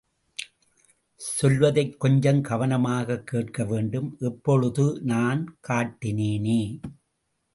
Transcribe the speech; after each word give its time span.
சொல்வதைக் 1.21 1.99
கொஞ்சம் 1.99 2.41
கவனமாகக் 2.41 3.27
கேட்கவேண்டும் 3.31 4.09
இப்பொழுது 4.19 4.99
நான் 5.03 5.59
காட்டினேனே! 5.67 6.61